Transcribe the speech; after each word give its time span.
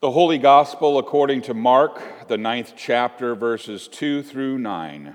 The 0.00 0.12
Holy 0.12 0.38
Gospel 0.38 0.98
according 0.98 1.42
to 1.42 1.52
Mark, 1.52 2.26
the 2.26 2.38
ninth 2.38 2.72
chapter, 2.74 3.34
verses 3.34 3.86
2 3.86 4.22
through 4.22 4.56
9. 4.56 5.14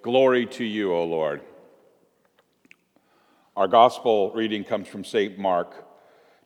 Glory 0.00 0.46
to 0.46 0.64
you, 0.64 0.94
O 0.94 1.04
Lord. 1.04 1.42
Our 3.58 3.68
Gospel 3.68 4.32
reading 4.32 4.64
comes 4.64 4.88
from 4.88 5.04
St. 5.04 5.38
Mark, 5.38 5.86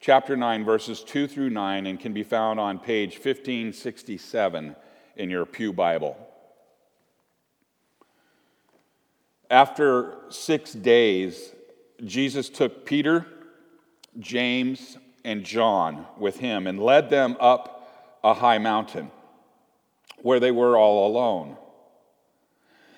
chapter 0.01 0.37
9, 0.37 0.65
verses 0.65 1.05
2 1.05 1.29
through 1.29 1.51
9, 1.51 1.87
and 1.87 2.01
can 2.01 2.13
be 2.13 2.25
found 2.25 2.59
on 2.59 2.81
page 2.81 3.13
1567 3.13 4.75
in 5.15 5.31
your 5.31 5.47
Pew 5.47 5.73
Bible. 5.73 6.17
After 9.49 10.17
six 10.29 10.73
days, 10.73 11.55
Jesus 12.05 12.49
took 12.49 12.85
Peter, 12.85 13.29
James, 14.19 14.97
and 15.25 15.45
John 15.45 16.07
with 16.19 16.39
him 16.39 16.67
and 16.67 16.81
led 16.81 17.11
them 17.11 17.37
up 17.41 18.19
a 18.23 18.35
high 18.35 18.59
mountain 18.59 19.11
where 20.23 20.41
they 20.41 20.51
were 20.51 20.77
all 20.77 21.07
alone. 21.07 21.57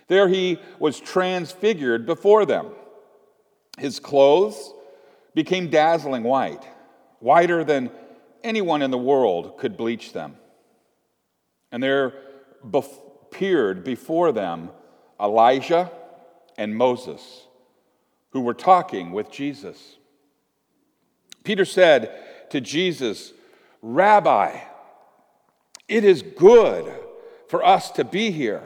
There 0.08 0.28
he 0.28 0.58
was 0.78 1.00
transfigured 1.00 2.06
before 2.06 2.44
them. 2.44 2.68
His 3.78 3.98
clothes 3.98 4.72
became 5.34 5.70
dazzling 5.70 6.22
white, 6.22 6.64
whiter 7.20 7.64
than 7.64 7.90
anyone 8.44 8.82
in 8.82 8.90
the 8.90 8.98
world 8.98 9.56
could 9.58 9.76
bleach 9.76 10.12
them. 10.12 10.36
And 11.70 11.82
there 11.82 12.12
appeared 12.62 13.84
before 13.84 14.32
them 14.32 14.70
Elijah 15.20 15.90
and 16.58 16.76
Moses, 16.76 17.46
who 18.30 18.40
were 18.40 18.54
talking 18.54 19.12
with 19.12 19.30
Jesus. 19.30 19.96
Peter 21.44 21.64
said 21.64 22.50
to 22.50 22.60
Jesus, 22.60 23.32
Rabbi, 23.80 24.58
it 25.88 26.04
is 26.04 26.22
good 26.22 26.92
for 27.48 27.64
us 27.64 27.90
to 27.92 28.04
be 28.04 28.30
here. 28.30 28.62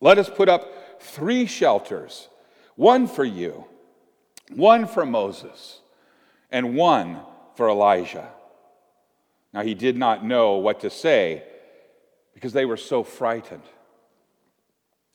Let 0.00 0.18
us 0.18 0.28
put 0.28 0.48
up 0.48 1.00
three 1.00 1.46
shelters 1.46 2.28
one 2.76 3.08
for 3.08 3.24
you, 3.24 3.64
one 4.54 4.86
for 4.86 5.04
Moses, 5.04 5.80
and 6.50 6.76
one 6.76 7.18
for 7.56 7.68
Elijah. 7.68 8.28
Now 9.52 9.62
he 9.62 9.74
did 9.74 9.96
not 9.96 10.24
know 10.24 10.56
what 10.56 10.80
to 10.80 10.90
say 10.90 11.42
because 12.34 12.52
they 12.52 12.64
were 12.64 12.76
so 12.76 13.02
frightened. 13.02 13.64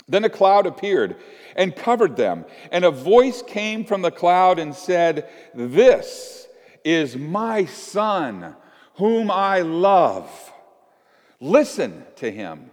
Then 0.07 0.25
a 0.25 0.29
cloud 0.29 0.65
appeared 0.65 1.15
and 1.55 1.75
covered 1.75 2.17
them, 2.17 2.45
and 2.71 2.83
a 2.83 2.91
voice 2.91 3.41
came 3.41 3.85
from 3.85 4.01
the 4.01 4.11
cloud 4.11 4.59
and 4.59 4.75
said, 4.75 5.29
This 5.53 6.47
is 6.83 7.15
my 7.15 7.65
son, 7.65 8.55
whom 8.95 9.31
I 9.31 9.61
love. 9.61 10.51
Listen 11.39 12.05
to 12.17 12.29
him. 12.29 12.71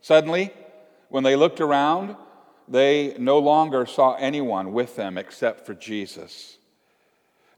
Suddenly, 0.00 0.52
when 1.08 1.22
they 1.22 1.36
looked 1.36 1.60
around, 1.60 2.16
they 2.66 3.14
no 3.18 3.38
longer 3.38 3.86
saw 3.86 4.14
anyone 4.14 4.72
with 4.72 4.96
them 4.96 5.16
except 5.16 5.66
for 5.66 5.74
Jesus. 5.74 6.58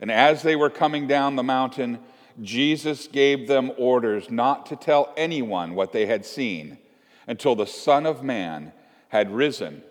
And 0.00 0.10
as 0.10 0.42
they 0.42 0.56
were 0.56 0.70
coming 0.70 1.06
down 1.06 1.36
the 1.36 1.42
mountain, 1.42 2.00
Jesus 2.42 3.06
gave 3.06 3.46
them 3.46 3.72
orders 3.78 4.30
not 4.30 4.66
to 4.66 4.76
tell 4.76 5.14
anyone 5.16 5.74
what 5.74 5.92
they 5.92 6.06
had 6.06 6.26
seen 6.26 6.78
until 7.26 7.54
the 7.54 7.66
Son 7.66 8.06
of 8.06 8.22
Man 8.22 8.72
had 9.08 9.30
risen 9.30 9.82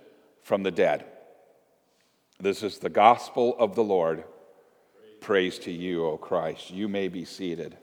from 0.42 0.64
the 0.64 0.72
dead. 0.72 1.06
This 2.40 2.62
is 2.62 2.80
the 2.80 2.90
gospel 2.90 3.56
of 3.58 3.76
the 3.76 3.84
Lord. 3.84 4.26
Praise 5.22 5.58
to 5.60 5.72
you, 5.72 6.06
O 6.06 6.18
Christ. 6.18 6.72
You 6.72 6.88
may 6.88 7.08
be 7.08 7.24
seated. 7.24 7.78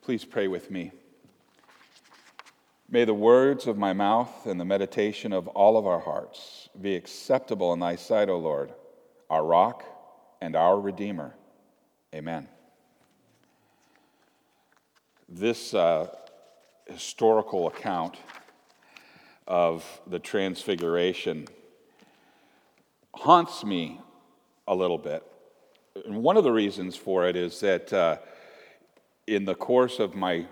Please 0.00 0.24
pray 0.24 0.48
with 0.48 0.70
me. 0.70 0.90
May 2.88 3.04
the 3.04 3.12
words 3.12 3.66
of 3.66 3.76
my 3.76 3.92
mouth 3.92 4.46
and 4.46 4.58
the 4.58 4.64
meditation 4.64 5.34
of 5.34 5.46
all 5.48 5.76
of 5.76 5.86
our 5.86 6.00
hearts 6.00 6.70
be 6.80 6.96
acceptable 6.96 7.74
in 7.74 7.80
thy 7.80 7.96
sight, 7.96 8.30
O 8.30 8.38
Lord 8.38 8.72
our 9.30 9.44
rock 9.44 9.84
and 10.40 10.56
our 10.56 10.78
Redeemer. 10.80 11.34
Amen. 12.14 12.48
This 15.28 15.74
uh, 15.74 16.08
historical 16.86 17.68
account 17.68 18.16
of 19.46 19.84
the 20.06 20.18
Transfiguration 20.18 21.46
haunts 23.14 23.64
me 23.64 24.00
a 24.66 24.74
little 24.74 24.98
bit. 24.98 25.22
And 26.06 26.22
one 26.22 26.36
of 26.36 26.44
the 26.44 26.52
reasons 26.52 26.96
for 26.96 27.26
it 27.26 27.36
is 27.36 27.60
that 27.60 27.92
uh, 27.92 28.18
in 29.26 29.44
the 29.44 29.54
course 29.54 29.98
of 29.98 30.14
my 30.14 30.46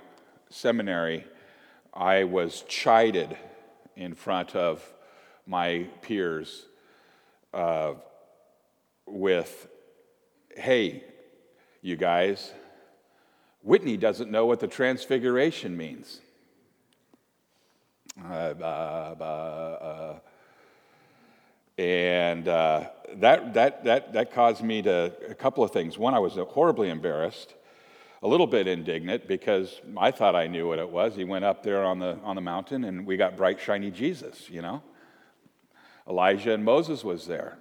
seminary, 0.50 1.24
I 1.94 2.24
was 2.24 2.62
chided 2.68 3.36
in 3.96 4.14
front 4.14 4.54
of 4.54 4.92
my 5.46 5.86
peers 6.02 6.66
uh, 7.54 7.94
with, 9.06 9.68
hey, 10.56 11.04
you 11.82 11.96
guys, 11.96 12.52
Whitney 13.62 13.96
doesn't 13.96 14.30
know 14.30 14.46
what 14.46 14.60
the 14.60 14.68
transfiguration 14.68 15.76
means. 15.76 16.20
Uh, 18.24 18.54
uh, 18.60 19.14
uh, 19.20 20.18
and 21.78 22.48
uh, 22.48 22.88
that, 23.16 23.54
that, 23.54 23.84
that, 23.84 24.12
that 24.14 24.32
caused 24.32 24.62
me 24.62 24.82
to 24.82 25.12
a 25.28 25.34
couple 25.34 25.62
of 25.62 25.70
things. 25.70 25.98
One, 25.98 26.14
I 26.14 26.18
was 26.18 26.34
horribly 26.34 26.88
embarrassed, 26.88 27.54
a 28.22 28.28
little 28.28 28.46
bit 28.46 28.66
indignant 28.66 29.28
because 29.28 29.80
I 29.96 30.10
thought 30.10 30.34
I 30.34 30.46
knew 30.46 30.66
what 30.66 30.78
it 30.78 30.88
was. 30.88 31.14
He 31.14 31.24
went 31.24 31.44
up 31.44 31.62
there 31.62 31.84
on 31.84 31.98
the, 31.98 32.18
on 32.24 32.34
the 32.34 32.40
mountain 32.40 32.84
and 32.84 33.06
we 33.06 33.16
got 33.16 33.36
bright, 33.36 33.60
shiny 33.60 33.90
Jesus, 33.90 34.48
you 34.48 34.62
know. 34.62 34.82
Elijah 36.08 36.54
and 36.54 36.64
Moses 36.64 37.04
was 37.04 37.26
there. 37.26 37.58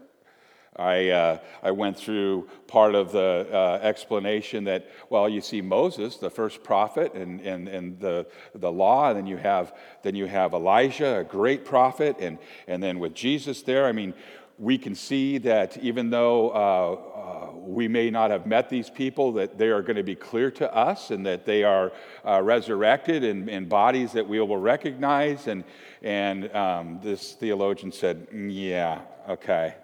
I, 0.78 1.10
uh, 1.10 1.38
I 1.64 1.72
went 1.72 1.98
through 1.98 2.50
part 2.68 2.96
of 2.96 3.12
the 3.12 3.48
uh, 3.52 3.80
explanation 3.82 4.66
that, 4.66 4.90
well, 5.10 5.30
you 5.30 5.40
see 5.40 5.62
Moses, 5.62 6.18
the 6.18 6.30
first 6.30 6.64
prophet, 6.64 7.14
and, 7.14 7.40
and, 7.42 7.68
and 7.70 8.00
the, 8.00 8.28
the 8.54 8.72
law, 8.72 9.10
and 9.10 9.18
then 9.18 9.28
you, 9.28 9.38
have, 9.38 9.74
then 10.04 10.16
you 10.16 10.26
have 10.26 10.54
Elijah, 10.54 11.20
a 11.20 11.24
great 11.24 11.64
prophet, 11.64 12.18
and, 12.20 12.38
and 12.68 12.84
then 12.84 13.00
with 13.00 13.14
Jesus 13.14 13.62
there, 13.62 13.86
I 13.86 13.94
mean, 13.94 14.14
we 14.58 14.78
can 14.78 14.96
see 14.96 15.38
that 15.40 15.78
even 15.78 16.10
though 16.10 16.50
uh, 16.52 16.94
uh 17.20 17.52
we 17.58 17.88
may 17.88 18.10
not 18.10 18.32
have 18.32 18.46
met 18.46 18.70
these 18.70 18.90
people, 18.90 19.34
that 19.34 19.58
they 19.58 19.68
are 19.68 19.82
going 19.82 19.96
to 19.96 20.04
be 20.04 20.16
clear 20.16 20.52
to 20.52 20.74
us 20.74 21.10
and 21.10 21.26
that 21.26 21.46
they 21.46 21.64
are 21.64 21.92
uh, 22.26 22.40
resurrected 22.42 23.24
in, 23.24 23.50
in, 23.50 23.68
bodies 23.68 24.14
that 24.14 24.26
we 24.26 24.40
will 24.40 24.58
recognize. 24.58 25.48
And, 25.48 25.64
and 26.04 26.56
um, 26.56 27.00
this 27.04 27.34
theologian 27.34 27.92
said, 27.92 28.28
Yeah, 28.32 29.02
okay 29.28 29.76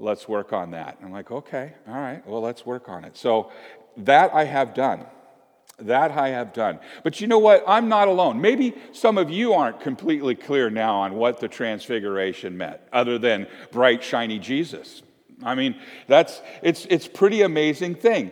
let's 0.00 0.28
work 0.28 0.52
on 0.52 0.72
that. 0.72 0.98
I'm 1.02 1.12
like, 1.12 1.30
okay, 1.30 1.72
all 1.88 1.94
right, 1.94 2.26
well, 2.26 2.40
let's 2.40 2.64
work 2.64 2.88
on 2.88 3.04
it. 3.04 3.16
So 3.16 3.50
that 3.96 4.34
I 4.34 4.44
have 4.44 4.74
done. 4.74 5.06
That 5.78 6.10
I 6.10 6.28
have 6.28 6.52
done. 6.52 6.78
But 7.02 7.20
you 7.20 7.26
know 7.26 7.38
what? 7.38 7.64
I'm 7.66 7.88
not 7.88 8.08
alone. 8.08 8.40
Maybe 8.40 8.74
some 8.92 9.16
of 9.16 9.30
you 9.30 9.54
aren't 9.54 9.80
completely 9.80 10.34
clear 10.34 10.68
now 10.68 10.96
on 10.96 11.14
what 11.14 11.40
the 11.40 11.48
transfiguration 11.48 12.56
meant, 12.56 12.80
other 12.92 13.18
than 13.18 13.46
bright, 13.72 14.04
shiny 14.04 14.38
Jesus. 14.38 15.02
I 15.42 15.54
mean, 15.54 15.76
that's 16.06 16.42
it's 16.62 16.84
it's 16.90 17.08
pretty 17.08 17.42
amazing 17.42 17.94
thing. 17.94 18.30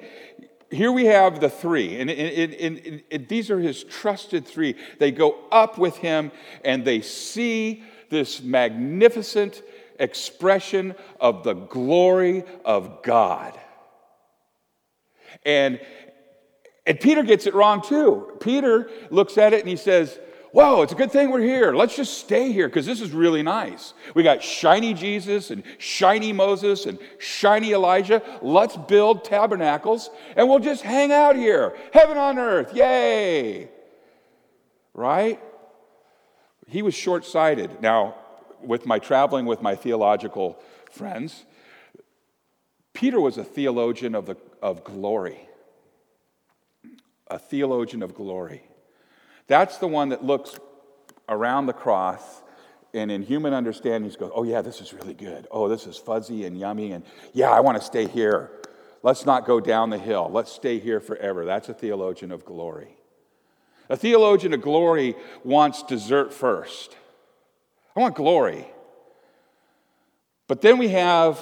Here 0.70 0.92
we 0.92 1.06
have 1.06 1.40
the 1.40 1.48
three, 1.48 1.98
and, 1.98 3.28
these 3.28 3.50
are 3.50 3.58
his 3.58 3.84
trusted 3.84 4.46
three. 4.46 4.74
They 4.98 5.10
go 5.10 5.38
up 5.50 5.78
with 5.78 5.96
him 5.96 6.30
and 6.62 6.84
they 6.84 7.00
see 7.00 7.82
this 8.10 8.42
magnificent 8.42 9.62
expression 9.98 10.94
of 11.20 11.44
the 11.44 11.54
glory 11.54 12.44
of 12.64 13.02
God. 13.02 13.58
And, 15.44 15.80
and 16.86 16.98
Peter 17.00 17.22
gets 17.22 17.46
it 17.46 17.54
wrong 17.54 17.82
too. 17.82 18.36
Peter 18.40 18.90
looks 19.10 19.38
at 19.38 19.52
it 19.52 19.60
and 19.60 19.68
he 19.68 19.76
says, 19.76 20.18
Whoa, 20.52 20.80
it's 20.80 20.92
a 20.92 20.96
good 20.96 21.12
thing 21.12 21.30
we're 21.30 21.40
here. 21.40 21.74
Let's 21.74 21.94
just 21.94 22.18
stay 22.18 22.52
here 22.52 22.68
because 22.68 22.86
this 22.86 23.02
is 23.02 23.10
really 23.10 23.42
nice. 23.42 23.92
We 24.14 24.22
got 24.22 24.42
shiny 24.42 24.94
Jesus 24.94 25.50
and 25.50 25.62
shiny 25.76 26.32
Moses 26.32 26.86
and 26.86 26.98
shiny 27.18 27.72
Elijah. 27.72 28.22
Let's 28.40 28.76
build 28.76 29.24
tabernacles 29.24 30.08
and 30.36 30.48
we'll 30.48 30.58
just 30.58 30.82
hang 30.82 31.12
out 31.12 31.36
here. 31.36 31.76
Heaven 31.92 32.16
on 32.16 32.38
earth. 32.38 32.74
Yay. 32.74 33.68
Right? 34.94 35.38
He 36.66 36.80
was 36.80 36.94
short 36.94 37.26
sighted. 37.26 37.82
Now, 37.82 38.14
with 38.62 38.86
my 38.86 38.98
traveling 38.98 39.46
with 39.46 39.62
my 39.62 39.74
theological 39.74 40.58
friends, 40.90 41.44
Peter 42.92 43.20
was 43.20 43.38
a 43.38 43.44
theologian 43.44 44.14
of, 44.14 44.26
the, 44.26 44.36
of 44.60 44.82
glory. 44.84 45.48
A 47.28 47.38
theologian 47.38 48.02
of 48.02 48.14
glory. 48.14 48.62
That's 49.46 49.78
the 49.78 49.86
one 49.86 50.08
that 50.10 50.24
looks 50.24 50.58
around 51.28 51.66
the 51.66 51.72
cross, 51.72 52.42
and 52.94 53.10
in 53.10 53.22
human 53.22 53.52
understandings 53.52 54.16
goes, 54.16 54.32
oh, 54.34 54.44
yeah, 54.44 54.62
this 54.62 54.80
is 54.80 54.92
really 54.92 55.14
good. 55.14 55.46
Oh, 55.50 55.68
this 55.68 55.86
is 55.86 55.96
fuzzy 55.96 56.44
and 56.44 56.58
yummy, 56.58 56.92
and 56.92 57.04
yeah, 57.32 57.50
I 57.50 57.60
want 57.60 57.78
to 57.78 57.84
stay 57.84 58.06
here. 58.06 58.50
Let's 59.02 59.24
not 59.24 59.46
go 59.46 59.60
down 59.60 59.90
the 59.90 59.98
hill. 59.98 60.28
Let's 60.32 60.50
stay 60.50 60.78
here 60.78 61.00
forever. 61.00 61.44
That's 61.44 61.68
a 61.68 61.74
theologian 61.74 62.32
of 62.32 62.44
glory. 62.44 62.96
A 63.88 63.96
theologian 63.96 64.52
of 64.52 64.60
glory 64.60 65.14
wants 65.44 65.82
dessert 65.82 66.32
first. 66.32 66.96
I 67.98 68.00
want 68.00 68.14
glory. 68.14 68.64
But 70.46 70.60
then 70.60 70.78
we 70.78 70.90
have 70.90 71.36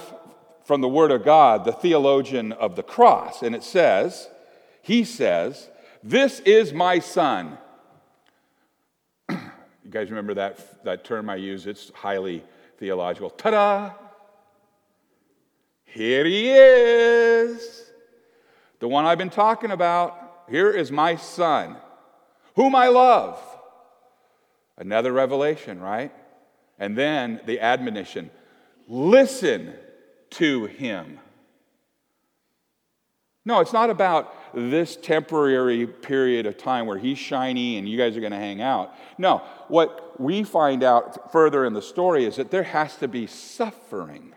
from 0.65 0.81
the 0.81 0.89
Word 0.89 1.11
of 1.11 1.23
God 1.23 1.67
the 1.67 1.73
theologian 1.73 2.53
of 2.53 2.77
the 2.77 2.83
cross, 2.83 3.43
and 3.43 3.55
it 3.55 3.63
says, 3.63 4.27
he 4.81 5.05
says, 5.05 5.69
This 6.03 6.41
is 6.41 6.73
my 6.73 7.01
son. 7.01 7.59
you 9.29 9.39
guys 9.91 10.09
remember 10.09 10.33
that, 10.33 10.83
that 10.85 11.05
term 11.05 11.29
I 11.29 11.37
use? 11.37 11.67
It's 11.67 11.93
highly 11.95 12.43
theological. 12.79 13.29
Ta 13.29 13.51
da! 13.51 13.91
Here 15.85 16.25
he 16.25 16.49
is. 16.49 17.83
The 18.79 18.89
one 18.89 19.05
I've 19.05 19.19
been 19.19 19.29
talking 19.29 19.73
about. 19.73 20.47
Here 20.49 20.71
is 20.71 20.91
my 20.91 21.17
son, 21.17 21.77
whom 22.55 22.75
I 22.75 22.89
love. 22.89 23.39
Another 24.79 25.13
revelation, 25.13 25.81
right? 25.81 26.13
And 26.79 26.97
then 26.97 27.41
the 27.47 27.61
admonition 27.61 28.31
listen 28.89 29.75
to 30.31 30.67
him. 30.67 31.19
No, 33.45 33.61
it's 33.61 33.73
not 33.73 33.91
about 33.91 34.35
this 34.55 34.97
temporary 34.97 35.87
period 35.87 36.47
of 36.47 36.59
time 36.59 36.87
where 36.87 36.99
he's 36.99 37.19
shiny 37.19 37.79
and 37.79 37.89
you 37.89 37.97
guys 37.97 38.17
are 38.17 38.21
going 38.21 38.33
to 38.33 38.39
hang 38.39 38.61
out. 38.61 38.93
No, 39.19 39.39
what 39.69 40.21
we 40.21 40.43
find 40.43 40.83
out 40.83 41.31
further 41.31 41.65
in 41.65 41.73
the 41.73 41.83
story 41.83 42.25
is 42.25 42.37
that 42.37 42.51
there 42.51 42.65
has 42.65 42.97
to 42.97 43.07
be 43.07 43.29
suffering 43.29 44.35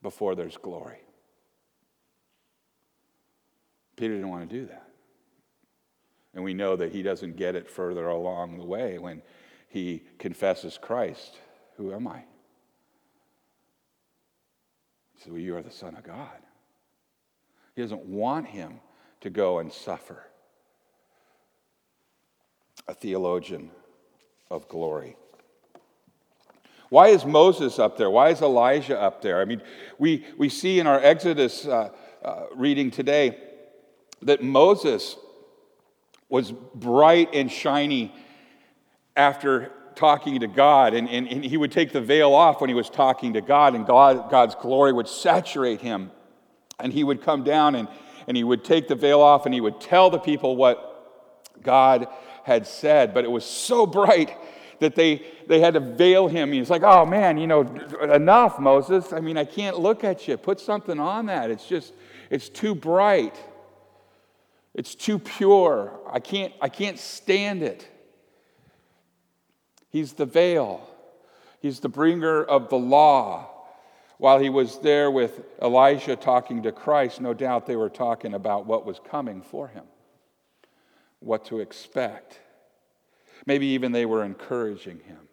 before 0.00 0.34
there's 0.34 0.56
glory. 0.56 1.00
Peter 3.96 4.14
didn't 4.14 4.30
want 4.30 4.48
to 4.48 4.56
do 4.56 4.66
that. 4.66 4.88
And 6.34 6.42
we 6.42 6.54
know 6.54 6.74
that 6.76 6.90
he 6.90 7.02
doesn't 7.02 7.36
get 7.36 7.54
it 7.54 7.70
further 7.70 8.08
along 8.08 8.58
the 8.58 8.64
way 8.64 8.98
when 8.98 9.22
he 9.74 10.04
confesses 10.20 10.78
Christ. 10.80 11.36
Who 11.78 11.92
am 11.92 12.06
I? 12.06 12.22
He 15.14 15.20
says, 15.20 15.32
Well, 15.32 15.40
you 15.40 15.56
are 15.56 15.62
the 15.62 15.72
Son 15.72 15.96
of 15.96 16.04
God. 16.04 16.38
He 17.74 17.82
doesn't 17.82 18.04
want 18.04 18.46
him 18.46 18.78
to 19.22 19.30
go 19.30 19.58
and 19.58 19.72
suffer. 19.72 20.22
A 22.86 22.94
theologian 22.94 23.72
of 24.48 24.68
glory. 24.68 25.16
Why 26.88 27.08
is 27.08 27.24
Moses 27.24 27.80
up 27.80 27.98
there? 27.98 28.10
Why 28.10 28.28
is 28.28 28.42
Elijah 28.42 29.00
up 29.00 29.22
there? 29.22 29.40
I 29.40 29.44
mean, 29.44 29.60
we, 29.98 30.24
we 30.38 30.50
see 30.50 30.78
in 30.78 30.86
our 30.86 31.00
Exodus 31.00 31.66
uh, 31.66 31.90
uh, 32.24 32.44
reading 32.54 32.92
today 32.92 33.38
that 34.22 34.40
Moses 34.40 35.16
was 36.28 36.52
bright 36.52 37.30
and 37.34 37.50
shiny 37.50 38.14
after 39.16 39.70
talking 39.94 40.40
to 40.40 40.46
God, 40.46 40.94
and, 40.94 41.08
and, 41.08 41.28
and, 41.28 41.44
he 41.44 41.56
would 41.56 41.70
take 41.70 41.92
the 41.92 42.00
veil 42.00 42.34
off 42.34 42.60
when 42.60 42.68
he 42.68 42.74
was 42.74 42.90
talking 42.90 43.34
to 43.34 43.40
God, 43.40 43.74
and 43.74 43.86
God, 43.86 44.30
God's 44.30 44.54
glory 44.56 44.92
would 44.92 45.08
saturate 45.08 45.80
him. 45.80 46.10
And 46.80 46.92
he 46.92 47.04
would 47.04 47.22
come 47.22 47.44
down 47.44 47.76
and, 47.76 47.88
and 48.26 48.36
he 48.36 48.42
would 48.42 48.64
take 48.64 48.88
the 48.88 48.96
veil 48.96 49.20
off 49.20 49.46
and 49.46 49.54
he 49.54 49.60
would 49.60 49.80
tell 49.80 50.10
the 50.10 50.18
people 50.18 50.56
what 50.56 51.62
God 51.62 52.08
had 52.42 52.66
said. 52.66 53.14
But 53.14 53.24
it 53.24 53.30
was 53.30 53.44
so 53.44 53.86
bright 54.00 54.36
that 54.80 54.96
they, 54.96 55.24
they 55.46 55.60
had 55.60 55.74
to 55.74 55.80
veil 55.80 56.26
him. 56.26 56.50
He's 56.50 56.70
like, 56.70 56.82
oh 56.82 57.06
man, 57.06 57.38
you 57.38 57.46
know, 57.46 57.60
enough, 58.02 58.58
Moses. 58.58 59.12
I 59.12 59.20
mean, 59.20 59.36
I 59.36 59.44
can't 59.44 59.78
look 59.78 60.02
at 60.02 60.26
you. 60.26 60.36
Put 60.36 60.58
something 60.58 60.98
on 60.98 61.26
that. 61.26 61.50
It's 61.50 61.66
just, 61.66 61.94
it's 62.28 62.48
too 62.48 62.74
bright. 62.74 63.36
It's 64.74 64.96
too 64.96 65.20
pure. 65.20 66.00
I 66.10 66.18
can't, 66.18 66.52
I 66.60 66.68
can't 66.68 66.98
stand 66.98 67.62
it. 67.62 67.88
He's 69.94 70.14
the 70.14 70.26
veil. 70.26 70.84
He's 71.60 71.78
the 71.78 71.88
bringer 71.88 72.42
of 72.42 72.68
the 72.68 72.76
law. 72.76 73.48
While 74.18 74.40
he 74.40 74.48
was 74.48 74.80
there 74.80 75.08
with 75.08 75.42
Elijah 75.62 76.16
talking 76.16 76.64
to 76.64 76.72
Christ, 76.72 77.20
no 77.20 77.32
doubt 77.32 77.66
they 77.66 77.76
were 77.76 77.88
talking 77.88 78.34
about 78.34 78.66
what 78.66 78.84
was 78.84 78.98
coming 78.98 79.40
for 79.40 79.68
him, 79.68 79.84
what 81.20 81.44
to 81.44 81.60
expect. 81.60 82.40
Maybe 83.46 83.66
even 83.66 83.92
they 83.92 84.04
were 84.04 84.24
encouraging 84.24 84.98
him. 84.98 85.28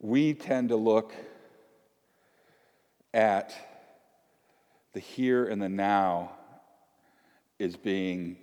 We 0.00 0.34
tend 0.34 0.68
to 0.68 0.76
look 0.76 1.14
at 3.14 3.54
the 4.92 5.00
here 5.00 5.46
and 5.46 5.62
the 5.62 5.70
now 5.70 6.32
as 7.58 7.74
being 7.76 8.36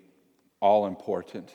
all 0.59 0.87
important 0.87 1.51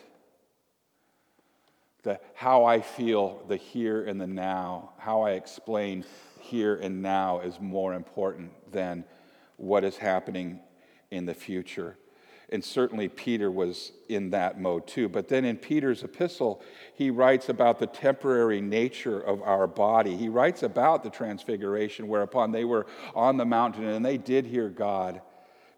the 2.02 2.18
how 2.34 2.64
I 2.64 2.80
feel 2.80 3.42
the 3.48 3.56
here 3.56 4.04
and 4.04 4.20
the 4.20 4.26
now, 4.26 4.90
how 4.98 5.22
I 5.22 5.32
explain 5.32 6.04
here 6.40 6.76
and 6.76 7.00
now 7.00 7.40
is 7.40 7.60
more 7.60 7.94
important 7.94 8.50
than 8.72 9.04
what 9.56 9.84
is 9.84 9.96
happening 9.96 10.60
in 11.10 11.26
the 11.26 11.34
future. 11.34 11.96
And 12.48 12.62
certainly 12.62 13.08
Peter 13.08 13.50
was 13.50 13.92
in 14.08 14.30
that 14.30 14.60
mode 14.60 14.86
too. 14.86 15.08
But 15.08 15.28
then 15.28 15.44
in 15.44 15.56
Peter's 15.56 16.02
epistle, 16.02 16.60
he 16.94 17.08
writes 17.08 17.48
about 17.48 17.78
the 17.78 17.86
temporary 17.86 18.60
nature 18.60 19.18
of 19.18 19.40
our 19.40 19.66
body. 19.66 20.16
He 20.16 20.28
writes 20.28 20.62
about 20.62 21.02
the 21.02 21.08
transfiguration, 21.08 22.08
whereupon 22.08 22.52
they 22.52 22.64
were 22.64 22.86
on 23.14 23.38
the 23.38 23.46
mountain 23.46 23.84
and 23.84 24.04
they 24.04 24.18
did 24.18 24.44
hear 24.44 24.68
God 24.68 25.22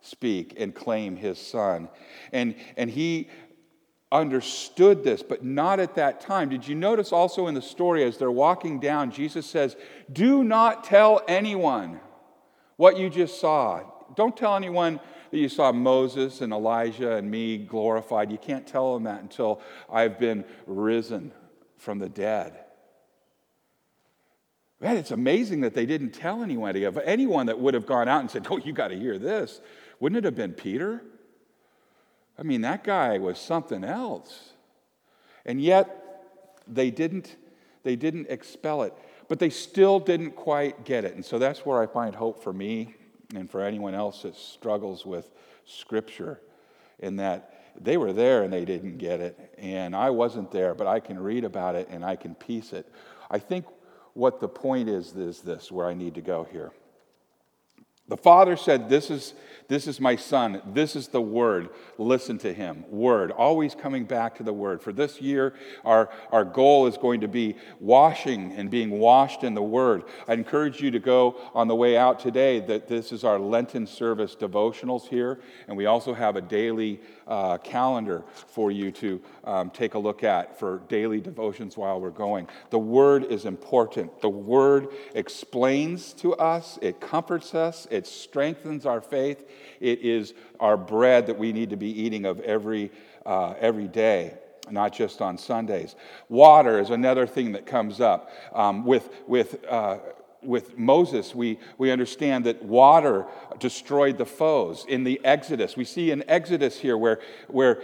speak 0.04 0.54
and 0.58 0.74
claim 0.74 1.16
his 1.16 1.38
son. 1.38 1.88
And, 2.32 2.54
and 2.76 2.90
he 2.90 3.28
understood 4.12 5.02
this, 5.02 5.22
but 5.22 5.44
not 5.44 5.80
at 5.80 5.96
that 5.96 6.20
time. 6.20 6.48
Did 6.48 6.68
you 6.68 6.74
notice 6.74 7.12
also 7.12 7.48
in 7.48 7.54
the 7.54 7.62
story 7.62 8.04
as 8.04 8.16
they're 8.16 8.30
walking 8.30 8.78
down, 8.78 9.10
Jesus 9.10 9.46
says, 9.46 9.76
Do 10.12 10.44
not 10.44 10.84
tell 10.84 11.22
anyone 11.26 12.00
what 12.76 12.98
you 12.98 13.10
just 13.10 13.40
saw. 13.40 13.82
Don't 14.14 14.36
tell 14.36 14.56
anyone 14.56 15.00
that 15.30 15.38
you 15.38 15.48
saw 15.48 15.72
Moses 15.72 16.40
and 16.40 16.52
Elijah 16.52 17.16
and 17.16 17.30
me 17.30 17.58
glorified. 17.58 18.30
You 18.30 18.38
can't 18.38 18.66
tell 18.66 18.94
them 18.94 19.04
that 19.04 19.20
until 19.20 19.60
I've 19.90 20.18
been 20.18 20.44
risen 20.66 21.32
from 21.78 21.98
the 21.98 22.08
dead. 22.08 22.58
Man, 24.80 24.96
it's 24.96 25.12
amazing 25.12 25.62
that 25.62 25.74
they 25.74 25.86
didn't 25.86 26.10
tell 26.10 26.42
anyone. 26.42 26.76
Anyone 27.04 27.46
that 27.46 27.58
would 27.58 27.74
have 27.74 27.86
gone 27.86 28.06
out 28.06 28.20
and 28.20 28.30
said, 28.30 28.46
Oh, 28.50 28.58
you 28.58 28.72
got 28.72 28.88
to 28.88 28.98
hear 28.98 29.18
this. 29.18 29.60
Wouldn't 30.00 30.18
it 30.18 30.24
have 30.24 30.34
been 30.34 30.52
Peter? 30.52 31.02
I 32.38 32.42
mean, 32.42 32.62
that 32.62 32.84
guy 32.84 33.18
was 33.18 33.38
something 33.38 33.84
else. 33.84 34.50
And 35.46 35.60
yet, 35.60 36.00
they 36.66 36.90
didn't, 36.90 37.36
they 37.82 37.96
didn't 37.96 38.26
expel 38.28 38.82
it. 38.82 38.94
But 39.28 39.38
they 39.38 39.50
still 39.50 40.00
didn't 40.00 40.32
quite 40.32 40.84
get 40.84 41.04
it. 41.04 41.14
And 41.14 41.24
so 41.24 41.38
that's 41.38 41.64
where 41.64 41.80
I 41.80 41.86
find 41.86 42.14
hope 42.14 42.42
for 42.42 42.52
me 42.52 42.94
and 43.34 43.50
for 43.50 43.62
anyone 43.62 43.94
else 43.94 44.22
that 44.22 44.36
struggles 44.36 45.06
with 45.06 45.30
Scripture, 45.64 46.40
in 46.98 47.16
that 47.16 47.50
they 47.80 47.96
were 47.96 48.12
there 48.12 48.42
and 48.42 48.52
they 48.52 48.64
didn't 48.64 48.98
get 48.98 49.20
it. 49.20 49.54
And 49.58 49.96
I 49.96 50.10
wasn't 50.10 50.50
there, 50.50 50.74
but 50.74 50.86
I 50.86 51.00
can 51.00 51.18
read 51.18 51.44
about 51.44 51.74
it 51.74 51.88
and 51.90 52.04
I 52.04 52.16
can 52.16 52.34
piece 52.34 52.72
it. 52.72 52.86
I 53.30 53.38
think 53.38 53.64
what 54.12 54.40
the 54.40 54.48
point 54.48 54.88
is 54.88 55.14
is 55.16 55.40
this 55.40 55.72
where 55.72 55.86
I 55.86 55.94
need 55.94 56.14
to 56.14 56.20
go 56.20 56.46
here. 56.50 56.72
The 58.06 58.16
father 58.16 58.56
said, 58.56 58.88
This 58.88 59.10
is, 59.10 59.34
this 59.66 59.86
is 59.86 59.98
my 59.98 60.16
son. 60.16 60.60
This 60.74 60.94
is 60.94 61.08
the 61.08 61.22
word. 61.22 61.70
Listen 61.96 62.36
to 62.38 62.52
him. 62.52 62.84
Word. 62.90 63.30
Always 63.30 63.74
coming 63.74 64.04
back 64.04 64.34
to 64.36 64.42
the 64.42 64.52
word. 64.52 64.82
For 64.82 64.92
this 64.92 65.22
year, 65.22 65.54
our, 65.84 66.10
our 66.30 66.44
goal 66.44 66.86
is 66.86 66.98
going 66.98 67.22
to 67.22 67.28
be 67.28 67.56
washing 67.80 68.52
and 68.52 68.70
being 68.70 68.90
washed 68.90 69.42
in 69.42 69.54
the 69.54 69.62
word. 69.62 70.02
I 70.28 70.34
encourage 70.34 70.82
you 70.82 70.90
to 70.90 70.98
go 70.98 71.36
on 71.54 71.66
the 71.66 71.74
way 71.74 71.96
out 71.96 72.20
today 72.20 72.60
that 72.60 72.88
this 72.88 73.10
is 73.10 73.24
our 73.24 73.38
Lenten 73.38 73.86
service 73.86 74.36
devotionals 74.36 75.08
here. 75.08 75.40
And 75.66 75.76
we 75.76 75.86
also 75.86 76.12
have 76.12 76.36
a 76.36 76.42
daily 76.42 77.00
uh, 77.26 77.56
calendar 77.58 78.22
for 78.48 78.70
you 78.70 78.90
to 78.92 79.22
um, 79.44 79.70
take 79.70 79.94
a 79.94 79.98
look 79.98 80.22
at 80.22 80.58
for 80.58 80.82
daily 80.88 81.22
devotions 81.22 81.76
while 81.78 81.98
we're 82.00 82.10
going. 82.10 82.48
The 82.68 82.78
word 82.78 83.24
is 83.24 83.46
important. 83.46 84.20
The 84.20 84.28
word 84.28 84.88
explains 85.14 86.12
to 86.14 86.34
us, 86.34 86.78
it 86.82 87.00
comforts 87.00 87.54
us 87.54 87.86
it 87.94 88.06
strengthens 88.06 88.86
our 88.86 89.00
faith. 89.00 89.48
It 89.80 90.00
is 90.00 90.34
our 90.60 90.76
bread 90.76 91.26
that 91.26 91.38
we 91.38 91.52
need 91.52 91.70
to 91.70 91.76
be 91.76 92.02
eating 92.02 92.24
of 92.26 92.40
every, 92.40 92.90
uh, 93.24 93.54
every 93.60 93.88
day 93.88 94.34
not 94.70 94.94
just 94.94 95.20
on 95.20 95.36
Sundays. 95.36 95.94
Water 96.30 96.80
is 96.80 96.88
another 96.88 97.26
thing 97.26 97.52
that 97.52 97.66
comes 97.66 98.00
up 98.00 98.30
um, 98.54 98.86
with, 98.86 99.10
with 99.26 99.62
uh, 99.68 99.98
with 100.46 100.76
Moses, 100.78 101.34
we, 101.34 101.58
we 101.78 101.90
understand 101.90 102.44
that 102.44 102.62
water 102.62 103.26
destroyed 103.58 104.18
the 104.18 104.26
foes. 104.26 104.84
In 104.88 105.04
the 105.04 105.20
Exodus, 105.24 105.76
we 105.76 105.84
see 105.84 106.10
an 106.10 106.22
Exodus 106.28 106.78
here 106.78 106.96
where, 106.96 107.20
where 107.48 107.82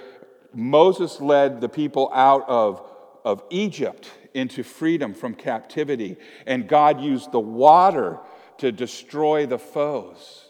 Moses 0.52 1.20
led 1.20 1.60
the 1.60 1.68
people 1.68 2.10
out 2.12 2.44
of, 2.48 2.82
of 3.24 3.42
Egypt 3.50 4.10
into 4.34 4.62
freedom 4.62 5.14
from 5.14 5.34
captivity, 5.34 6.16
and 6.46 6.68
God 6.68 7.00
used 7.00 7.32
the 7.32 7.40
water 7.40 8.18
to 8.60 8.70
destroy 8.70 9.46
the 9.46 9.58
foes 9.58 10.44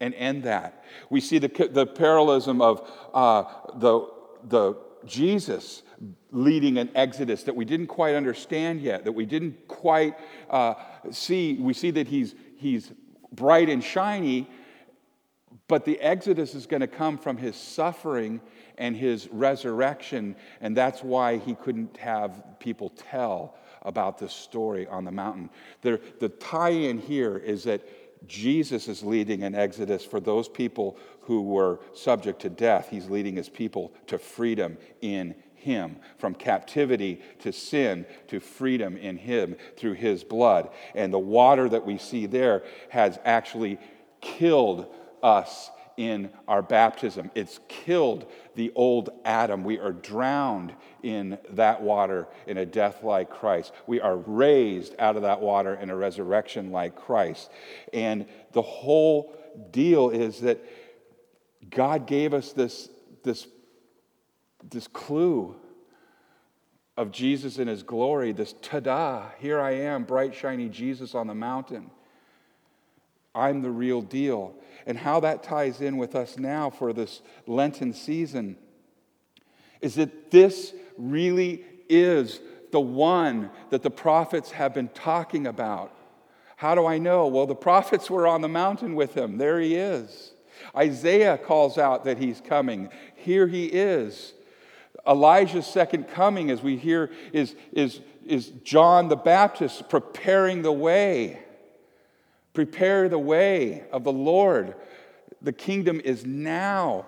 and 0.00 0.14
end 0.14 0.44
that. 0.44 0.84
We 1.10 1.20
see 1.20 1.38
the, 1.38 1.48
the 1.70 1.86
parallelism 1.86 2.60
of 2.60 2.90
uh, 3.12 3.44
the, 3.76 4.08
the 4.44 4.76
Jesus 5.04 5.82
leading 6.30 6.78
an 6.78 6.90
exodus 6.94 7.44
that 7.44 7.56
we 7.56 7.64
didn't 7.64 7.86
quite 7.88 8.14
understand 8.14 8.80
yet, 8.80 9.04
that 9.04 9.12
we 9.12 9.26
didn't 9.26 9.66
quite 9.68 10.16
uh, 10.50 10.74
see. 11.10 11.54
We 11.54 11.72
see 11.72 11.90
that 11.92 12.06
he's, 12.08 12.34
he's 12.56 12.92
bright 13.32 13.68
and 13.68 13.82
shiny, 13.82 14.48
but 15.66 15.84
the 15.84 16.00
exodus 16.00 16.54
is 16.54 16.66
going 16.66 16.82
to 16.82 16.86
come 16.86 17.18
from 17.18 17.36
his 17.36 17.56
suffering 17.56 18.40
and 18.78 18.94
his 18.94 19.28
resurrection, 19.32 20.36
and 20.60 20.76
that's 20.76 21.02
why 21.02 21.38
he 21.38 21.54
couldn't 21.54 21.96
have 21.96 22.44
people 22.60 22.90
tell 22.90 23.56
about 23.86 24.18
this 24.18 24.32
story 24.32 24.86
on 24.86 25.04
the 25.04 25.12
mountain. 25.12 25.48
The, 25.80 26.00
the 26.20 26.28
tie 26.28 26.70
in 26.70 26.98
here 26.98 27.38
is 27.38 27.64
that 27.64 27.82
Jesus 28.28 28.88
is 28.88 29.02
leading 29.02 29.42
an 29.44 29.54
exodus 29.54 30.04
for 30.04 30.20
those 30.20 30.48
people 30.48 30.98
who 31.20 31.42
were 31.42 31.80
subject 31.94 32.40
to 32.42 32.50
death. 32.50 32.88
He's 32.90 33.08
leading 33.08 33.36
his 33.36 33.48
people 33.48 33.92
to 34.08 34.18
freedom 34.18 34.76
in 35.00 35.34
him, 35.54 35.96
from 36.18 36.34
captivity 36.34 37.20
to 37.40 37.52
sin 37.52 38.06
to 38.28 38.40
freedom 38.40 38.96
in 38.96 39.16
him 39.16 39.56
through 39.76 39.94
his 39.94 40.22
blood. 40.22 40.70
And 40.94 41.12
the 41.12 41.18
water 41.18 41.68
that 41.68 41.84
we 41.84 41.98
see 41.98 42.26
there 42.26 42.62
has 42.90 43.18
actually 43.24 43.78
killed 44.20 44.86
us 45.22 45.70
in 45.96 46.30
our 46.46 46.62
baptism. 46.62 47.30
It's 47.34 47.60
killed 47.68 48.30
the 48.54 48.72
old 48.74 49.10
Adam. 49.24 49.64
We 49.64 49.78
are 49.78 49.92
drowned 49.92 50.74
in 51.02 51.38
that 51.50 51.82
water 51.82 52.28
in 52.46 52.58
a 52.58 52.66
death 52.66 53.02
like 53.02 53.30
Christ. 53.30 53.72
We 53.86 54.00
are 54.00 54.16
raised 54.16 54.94
out 54.98 55.16
of 55.16 55.22
that 55.22 55.40
water 55.40 55.74
in 55.74 55.90
a 55.90 55.96
resurrection 55.96 56.70
like 56.70 56.96
Christ. 56.96 57.50
And 57.92 58.26
the 58.52 58.62
whole 58.62 59.34
deal 59.70 60.10
is 60.10 60.40
that 60.40 60.62
God 61.70 62.06
gave 62.06 62.34
us 62.34 62.52
this, 62.52 62.88
this, 63.22 63.46
this 64.68 64.86
clue 64.86 65.56
of 66.96 67.10
Jesus 67.10 67.58
in 67.58 67.68
his 67.68 67.82
glory, 67.82 68.32
this 68.32 68.54
ta 68.62 68.80
da, 68.80 69.24
here 69.38 69.60
I 69.60 69.72
am, 69.72 70.04
bright, 70.04 70.34
shiny 70.34 70.68
Jesus 70.68 71.14
on 71.14 71.26
the 71.26 71.34
mountain. 71.34 71.90
I'm 73.36 73.62
the 73.62 73.70
real 73.70 74.02
deal. 74.02 74.54
And 74.86 74.96
how 74.96 75.20
that 75.20 75.42
ties 75.42 75.80
in 75.80 75.96
with 75.96 76.14
us 76.14 76.38
now 76.38 76.70
for 76.70 76.92
this 76.92 77.20
Lenten 77.46 77.92
season 77.92 78.56
is 79.80 79.96
that 79.96 80.30
this 80.30 80.72
really 80.96 81.64
is 81.88 82.40
the 82.72 82.80
one 82.80 83.50
that 83.70 83.82
the 83.82 83.90
prophets 83.90 84.50
have 84.52 84.74
been 84.74 84.88
talking 84.88 85.46
about. 85.46 85.92
How 86.56 86.74
do 86.74 86.86
I 86.86 86.98
know? 86.98 87.26
Well, 87.26 87.46
the 87.46 87.54
prophets 87.54 88.08
were 88.08 88.26
on 88.26 88.40
the 88.40 88.48
mountain 88.48 88.94
with 88.94 89.14
him. 89.14 89.38
There 89.38 89.60
he 89.60 89.76
is. 89.76 90.32
Isaiah 90.74 91.36
calls 91.36 91.76
out 91.76 92.04
that 92.04 92.18
he's 92.18 92.40
coming. 92.40 92.88
Here 93.14 93.46
he 93.46 93.66
is. 93.66 94.32
Elijah's 95.06 95.66
second 95.66 96.08
coming, 96.08 96.50
as 96.50 96.62
we 96.62 96.76
hear, 96.76 97.10
is, 97.32 97.54
is, 97.72 98.00
is 98.24 98.48
John 98.64 99.08
the 99.08 99.16
Baptist 99.16 99.88
preparing 99.88 100.62
the 100.62 100.72
way. 100.72 101.38
Prepare 102.56 103.10
the 103.10 103.18
way 103.18 103.84
of 103.92 104.02
the 104.02 104.12
Lord. 104.12 104.76
The 105.42 105.52
kingdom 105.52 106.00
is 106.02 106.24
now. 106.24 107.04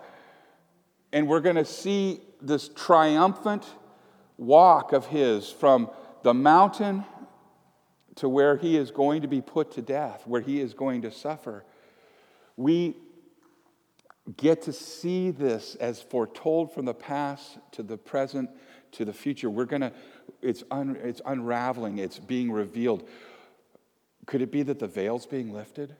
And 1.10 1.26
we're 1.26 1.40
going 1.40 1.56
to 1.56 1.64
see 1.64 2.20
this 2.42 2.68
triumphant 2.68 3.64
walk 4.36 4.92
of 4.92 5.06
his 5.06 5.50
from 5.50 5.88
the 6.22 6.34
mountain 6.34 7.02
to 8.16 8.28
where 8.28 8.58
he 8.58 8.76
is 8.76 8.90
going 8.90 9.22
to 9.22 9.26
be 9.26 9.40
put 9.40 9.70
to 9.70 9.80
death, 9.80 10.26
where 10.26 10.42
he 10.42 10.60
is 10.60 10.74
going 10.74 11.00
to 11.00 11.10
suffer. 11.10 11.64
We 12.58 12.96
get 14.36 14.60
to 14.64 14.72
see 14.74 15.30
this 15.30 15.76
as 15.76 16.02
foretold 16.02 16.74
from 16.74 16.84
the 16.84 16.92
past 16.92 17.56
to 17.72 17.82
the 17.82 17.96
present 17.96 18.50
to 18.92 19.06
the 19.06 19.14
future. 19.14 19.48
We're 19.48 19.64
going 19.64 19.80
to, 19.80 19.92
it's, 20.42 20.62
un, 20.70 20.98
it's 21.02 21.22
unraveling, 21.24 21.96
it's 21.96 22.18
being 22.18 22.52
revealed. 22.52 23.08
Could 24.28 24.42
it 24.42 24.52
be 24.52 24.62
that 24.62 24.78
the 24.78 24.87
veil's 24.87 25.25
being 25.25 25.54
lifted? 25.54 25.97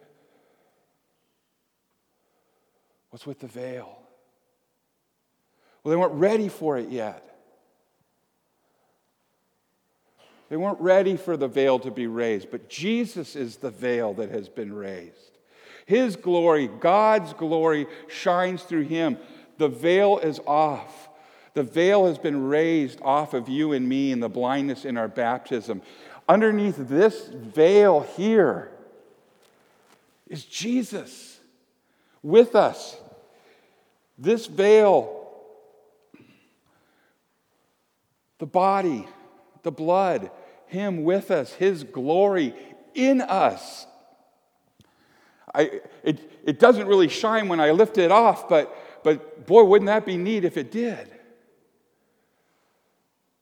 What's 3.09 3.27
with 3.27 3.41
the 3.41 3.47
veil? 3.47 3.99
Well, 5.83 5.91
they 5.91 5.97
weren't 5.97 6.13
ready 6.13 6.51
for 6.51 6.77
it 6.77 6.91
yet. 6.91 7.25
They 10.51 10.59
weren't 10.59 10.79
ready 10.79 11.17
for 11.17 11.39
the 11.39 11.49
veil 11.49 11.79
to 11.79 11.91
be 11.91 12.07
raised, 12.07 12.51
but 12.51 12.69
Jesus 12.69 13.35
is 13.35 13.57
the 13.57 13.71
veil 13.71 14.13
that 14.15 14.31
has 14.31 14.51
been 14.51 14.75
raised. 14.75 15.39
His 15.87 16.15
glory, 16.15 16.69
God's 16.81 17.33
glory, 17.33 17.87
shines 18.09 18.63
through 18.63 18.85
him. 18.85 19.17
The 19.57 19.69
veil 19.69 20.19
is 20.19 20.39
off. 20.47 21.09
The 21.55 21.63
veil 21.63 22.07
has 22.07 22.19
been 22.19 22.47
raised 22.47 23.01
off 23.01 23.33
of 23.33 23.49
you 23.49 23.73
and 23.73 23.89
me 23.89 24.13
in 24.13 24.21
the 24.21 24.29
blindness 24.29 24.85
in 24.85 24.99
our 24.99 25.09
baptism. 25.09 25.81
Underneath 26.29 26.77
this 26.77 27.29
veil 27.29 28.01
here 28.17 28.71
is 30.29 30.45
Jesus 30.45 31.41
with 32.23 32.55
us. 32.55 32.99
This 34.19 34.47
veil, 34.47 35.27
the 38.39 38.47
body, 38.47 39.09
the 39.63 39.73
blood, 39.73 40.31
Him 40.67 41.03
with 41.05 41.31
us, 41.31 41.53
His 41.55 41.83
glory 41.85 42.55
in 42.95 43.23
us. 43.23 43.87
I, 45.55 45.81
it, 46.03 46.41
it 46.45 46.59
doesn't 46.59 46.87
really 46.87 47.09
shine 47.09 47.49
when 47.49 47.59
I 47.59 47.71
lift 47.71 47.97
it 47.97 48.13
off, 48.13 48.49
but, 48.51 49.03
but 49.03 49.47
boy, 49.47 49.65
wouldn't 49.65 49.87
that 49.87 50.05
be 50.05 50.19
neat 50.19 50.45
if 50.45 50.59
it 50.59 50.71
did? 50.71 51.11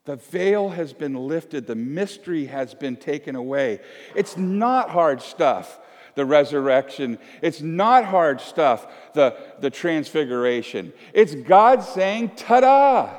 The 0.06 0.16
veil 0.16 0.68
has 0.70 0.92
been 0.92 1.14
lifted, 1.14 1.66
the 1.66 1.74
mystery 1.74 2.46
has 2.46 2.74
been 2.74 2.96
taken 2.96 3.34
away. 3.34 3.80
It's 4.14 4.36
not 4.36 4.88
hard 4.90 5.20
stuff, 5.20 5.80
the 6.14 6.24
resurrection. 6.24 7.18
It's 7.42 7.60
not 7.60 8.04
hard 8.04 8.40
stuff, 8.40 8.86
the, 9.14 9.36
the 9.60 9.68
transfiguration. 9.68 10.92
It's 11.12 11.34
God 11.34 11.82
saying, 11.82 12.36
ta 12.36 12.60
da! 12.60 13.10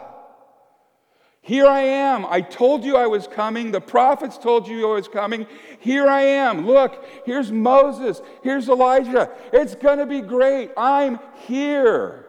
Here 1.41 1.67
I 1.67 1.81
am. 1.81 2.25
I 2.25 2.39
told 2.39 2.85
you 2.85 2.95
I 2.95 3.07
was 3.07 3.27
coming. 3.27 3.71
The 3.71 3.81
prophets 3.81 4.37
told 4.37 4.67
you 4.67 4.89
I 4.89 4.95
was 4.95 5.07
coming. 5.09 5.45
Here 5.79 6.07
I 6.07 6.21
am. 6.21 6.65
Look, 6.65 7.05
here's 7.25 7.51
Moses. 7.51 8.21
Here's 8.43 8.67
Elijah. 8.67 9.29
It's 9.53 9.75
going 9.75 9.99
to 9.99 10.05
be 10.05 10.21
great. 10.21 10.71
I'm 10.75 11.19
here. 11.47 12.27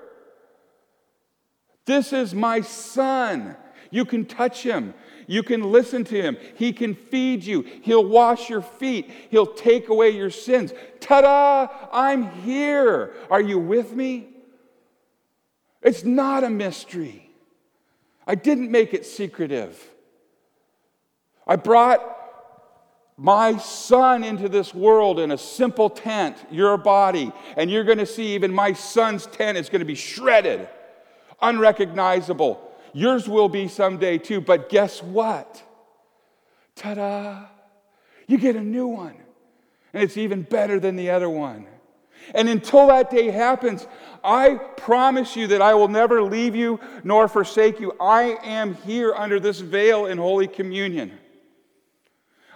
This 1.84 2.12
is 2.12 2.34
my 2.34 2.60
son. 2.60 3.56
You 3.90 4.04
can 4.04 4.25
touch 4.25 4.62
him. 4.62 4.95
You 5.26 5.42
can 5.42 5.73
listen 5.73 6.04
to 6.04 6.21
him. 6.21 6.37
He 6.57 6.73
can 6.73 6.95
feed 6.95 7.45
you. 7.45 7.62
He'll 7.83 8.04
wash 8.04 8.49
your 8.49 8.62
feet. 8.62 9.11
He'll 9.30 9.47
take 9.47 9.88
away 9.88 10.11
your 10.11 10.30
sins. 10.30 10.73
Ta 11.00 11.21
da! 11.21 11.68
I'm 11.92 12.30
here. 12.42 13.14
Are 13.30 13.40
you 13.40 13.59
with 13.59 13.92
me? 13.92 14.28
It's 15.83 16.04
not 16.04 16.45
a 16.45 16.50
mystery. 16.50 17.30
I 18.26 18.35
didn't 18.35 18.71
make 18.71 18.95
it 18.95 19.07
secretive. 19.07 19.83
I 21.47 21.57
brought 21.57 22.00
my 23.16 23.57
son 23.59 24.23
into 24.23 24.49
this 24.49 24.73
world 24.73 25.18
in 25.18 25.33
a 25.33 25.38
simple 25.38 25.90
tent, 25.90 26.37
your 26.50 26.76
body, 26.76 27.33
and 27.57 27.71
you're 27.71 27.85
going 27.85 27.99
to 27.99 28.07
see 28.07 28.35
even 28.35 28.54
my 28.54 28.73
son's 28.73 29.26
tent 29.26 29.59
is 29.59 29.68
going 29.68 29.80
to 29.80 29.87
be 29.87 29.95
shredded, 29.95 30.68
unrecognizable. 31.42 32.67
Yours 32.92 33.28
will 33.28 33.49
be 33.49 33.68
someday 33.68 34.18
too, 34.18 34.40
but 34.40 34.68
guess 34.68 35.02
what? 35.02 35.62
Ta 36.75 36.95
da! 36.95 37.45
You 38.26 38.38
get 38.38 38.57
a 38.57 38.62
new 38.62 38.87
one, 38.87 39.14
and 39.92 40.02
it's 40.02 40.16
even 40.16 40.42
better 40.42 40.78
than 40.78 40.97
the 40.97 41.11
other 41.11 41.30
one. 41.30 41.66
And 42.35 42.49
until 42.49 42.88
that 42.88 43.11
day 43.11 43.30
happens, 43.30 43.87
I 44.23 44.57
promise 44.76 45.37
you 45.37 45.47
that 45.49 45.62
I 45.62 45.75
will 45.75 45.88
never 45.88 46.23
leave 46.23 46.54
you 46.54 46.78
nor 47.04 47.28
forsake 47.28 47.80
you. 47.80 47.92
I 48.00 48.38
am 48.42 48.75
here 48.75 49.14
under 49.14 49.40
this 49.40 49.61
veil 49.61 50.07
in 50.07 50.18
Holy 50.18 50.47
Communion. 50.47 51.12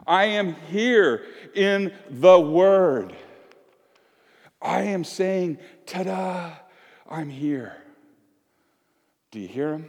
I 0.07 0.25
am 0.25 0.55
here 0.71 1.25
in 1.55 1.93
the 2.11 2.39
Word. 2.39 3.15
I 4.61 4.83
am 4.83 5.05
saying, 5.05 5.59
ta 5.87 6.03
da, 6.03 6.51
I'm 7.09 7.31
here. 7.31 7.77
Do 9.31 9.41
you 9.41 9.49
hear 9.49 9.73
him? 9.73 9.89